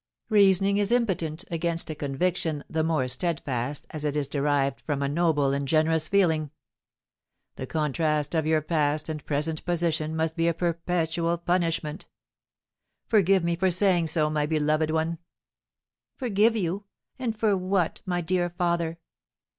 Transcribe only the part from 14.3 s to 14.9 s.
beloved